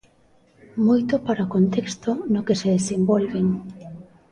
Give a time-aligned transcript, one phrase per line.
[0.87, 3.45] Moito para o contexto no que se desenvolven.